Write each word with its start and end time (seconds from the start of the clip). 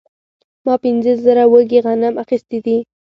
ما 0.65 0.75
پنځه 0.83 1.11
زره 1.25 1.43
وږي 1.51 1.79
غنم 1.85 2.13
اخیستي 2.23 2.59
دي 2.65 2.77